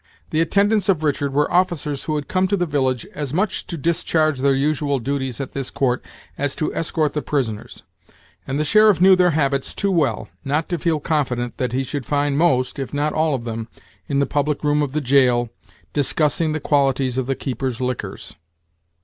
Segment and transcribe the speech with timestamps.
[0.31, 3.77] The attendants of Richard were officers who had come to the village, as much to
[3.77, 6.03] discharge their usual duties at this court,
[6.39, 7.83] as to escort the prisoners
[8.47, 12.07] and the sheriff knew their habits too well, not to feel confident that he should
[12.07, 13.67] find most, if not all of them,
[14.07, 15.51] in the public room of the jail,
[15.93, 18.35] discussing the qualities of the keeper's liquors.